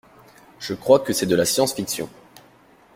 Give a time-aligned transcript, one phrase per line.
[0.57, 2.09] Je crois que c’est de la science-fiction.